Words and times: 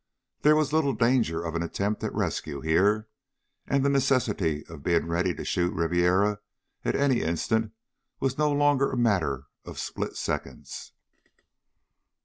There 0.41 0.55
was 0.55 0.73
little 0.73 0.95
danger 0.95 1.43
of 1.43 1.53
an 1.53 1.61
attempt 1.61 2.03
at 2.03 2.11
rescue 2.15 2.61
here, 2.61 3.07
and 3.67 3.85
the 3.85 3.89
necessity 3.89 4.65
of 4.65 4.81
being 4.81 5.05
ready 5.07 5.31
to 5.35 5.45
shoot 5.45 5.75
Ribiera 5.75 6.39
at 6.83 6.95
any 6.95 7.21
instant 7.21 7.73
was 8.19 8.35
no 8.35 8.51
longer 8.51 8.89
a 8.91 8.97
matter 8.97 9.43
of 9.63 9.77
split 9.77 10.15
seconds. 10.17 10.93